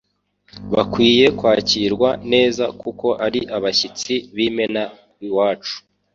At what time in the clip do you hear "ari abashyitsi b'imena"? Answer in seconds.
3.25-4.83